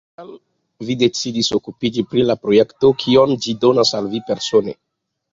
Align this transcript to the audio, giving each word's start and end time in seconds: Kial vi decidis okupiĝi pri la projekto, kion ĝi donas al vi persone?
Kial 0.19 0.29
vi 0.85 0.93
decidis 1.01 1.49
okupiĝi 1.57 2.03
pri 2.13 2.23
la 2.29 2.35
projekto, 2.45 2.89
kion 3.03 3.35
ĝi 3.43 3.53
donas 3.67 3.91
al 3.99 4.09
vi 4.15 4.23
persone? 4.31 4.75